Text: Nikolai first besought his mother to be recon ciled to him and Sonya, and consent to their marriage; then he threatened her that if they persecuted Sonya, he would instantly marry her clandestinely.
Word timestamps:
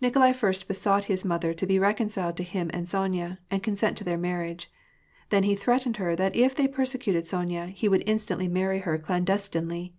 Nikolai 0.00 0.32
first 0.32 0.68
besought 0.68 1.06
his 1.06 1.24
mother 1.24 1.52
to 1.52 1.66
be 1.66 1.80
recon 1.80 2.06
ciled 2.08 2.36
to 2.36 2.44
him 2.44 2.70
and 2.72 2.88
Sonya, 2.88 3.40
and 3.50 3.60
consent 3.60 3.98
to 3.98 4.04
their 4.04 4.16
marriage; 4.16 4.70
then 5.30 5.42
he 5.42 5.56
threatened 5.56 5.96
her 5.96 6.14
that 6.14 6.36
if 6.36 6.54
they 6.54 6.68
persecuted 6.68 7.26
Sonya, 7.26 7.66
he 7.66 7.88
would 7.88 8.04
instantly 8.06 8.46
marry 8.46 8.78
her 8.78 8.96
clandestinely. 8.98 9.92